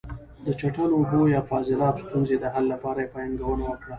[0.45, 3.89] د چټلو اوبو یا فاضلاب ستونزې د حل لپاره یې پانګونه وکړه.